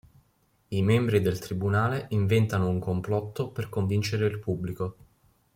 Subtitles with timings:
[0.69, 4.95] I membri del tribunale inventano un complotto per convincere il pubblico.